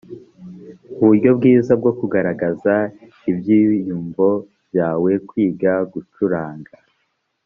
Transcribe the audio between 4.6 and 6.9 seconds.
byawe kwiga gucuranga